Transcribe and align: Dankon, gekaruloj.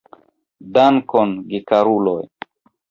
Dankon, 0.77 1.37
gekaruloj. 1.53 2.21